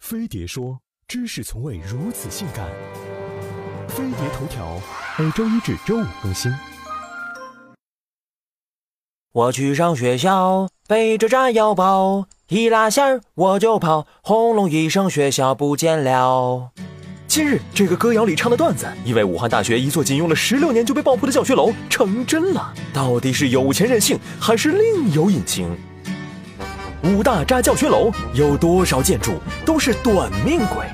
[0.00, 2.66] 飞碟说：“知识从未如此性感。”
[3.86, 4.80] 飞碟头条
[5.18, 6.50] 每周一至周五更新。
[9.32, 16.70] 我去上学校，背着炸药包，一拉线儿我就跑，轰隆一声，学校不见了。
[17.28, 22.74] 近日，这个歌谣里唱的段子，因为武汉大学一座仅用了十六年就被爆破的教学楼成真了。
[22.92, 25.76] 到底是有钱任性，还是另有隐情？
[27.02, 30.84] 五大渣教学楼，有多少建筑都是短命鬼？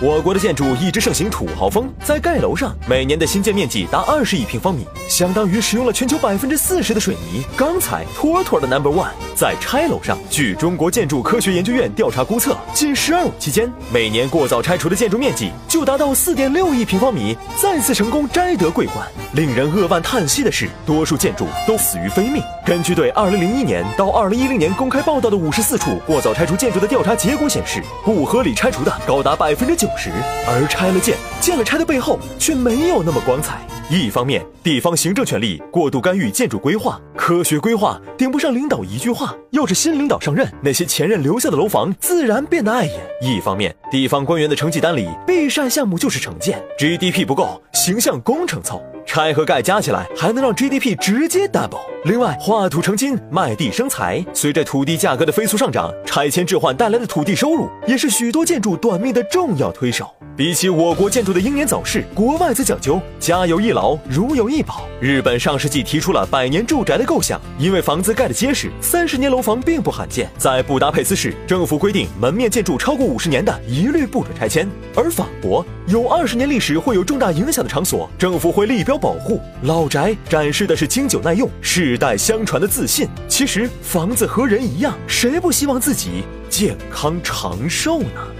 [0.00, 9.10] 我国的建筑一直盛行土豪风，在盖楼上，每年的新建面积达二十亿平方米，相当于使用了全球百分之四十的水泥、钢材，妥妥的 number one。
[9.40, 18.98] 在拆楼上，据中国建筑科学研究院调查估测，近“十二五”期间，每年过早拆除的建筑面积就达到四点六亿平方米，再次成功摘得桂冠。
[19.32, 22.42] 令人扼腕叹息的是，多数建筑都死于非命。
[22.66, 30.10] 根据对二零零一年到二零一零年公开报道的五十四处过早拆除建筑的调查结果显示，不合理拆除的高达百分之九十，
[30.46, 33.56] 而拆了建，建了拆的背后却没有那么光彩。
[33.92, 42.94] 一方面，地方行政权力过度干预建筑规划，科学规划顶不上领导一句话；又是新领导上任，那些前任留下的楼房自然变得碍眼。
[43.20, 48.80] 一方面，地方官员的成绩单里必晒项目就是城建，GDP 不够，形象工程凑。
[49.04, 51.80] 拆和盖加起来还能让 GDP 直接 double。
[52.06, 54.24] 另外，画土成金，卖地生财。
[54.32, 60.08] 随着土地价格的飞速上涨，拆迁置换带来的土地收入也是许多建筑短命的重要推手。
[60.34, 64.86] 比起我国建筑的英年早逝，国外则讲究家有一老，如有一宝。
[64.98, 70.30] 日本上世纪提出了百年住宅的构想，因为房子盖得结实，三十年楼房并不罕见。
[70.38, 74.66] 在布达佩斯市，政府规定门面建筑超过五十年的一律不准拆迁。
[74.96, 78.96] 而法国有二十年历史会有重大影响的场所，政府会立标。
[78.96, 83.08] 保护老宅展示的是经久耐用是、代相传的自信。
[83.28, 88.34] 其实房子和人一样，谁不希望自己健康长寿呢？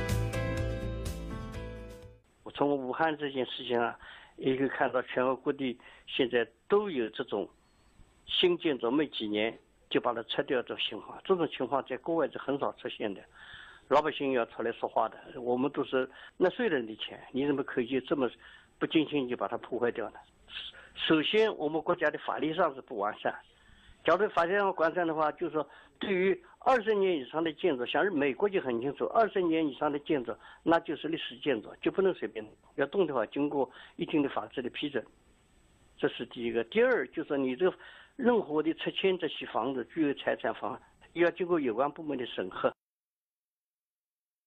[2.42, 3.96] 我从武汉这件事情啊，
[4.36, 7.48] 也可以看到全国各地现在都有这种
[8.26, 9.56] 新建筑没几年
[9.88, 11.18] 就把它拆掉的情况。
[11.24, 13.20] 这种情况在国外是很少出现的，
[13.88, 15.40] 老百姓要出来说话的。
[15.40, 18.28] 我们都是纳税人的钱，你怎么可以这么
[18.78, 20.18] 不经心就把它破坏掉呢？
[20.94, 23.34] 首先，我们国家的法律上是不完善。
[24.04, 25.66] 假如法律上完善的话，就是说，
[25.98, 32.54] 对于二十年以上的建筑，像美国就很清楚，二十年以上的建筑那就是历史建筑，就不能随便动。
[32.76, 35.04] 要动的话，经过一定的法制的批准。
[35.98, 36.64] 这是第一个。
[36.64, 37.72] 第二，就是你这
[38.16, 40.80] 任何的拆迁这些房子、具有财产房，
[41.12, 42.72] 要经过有关部门的审核。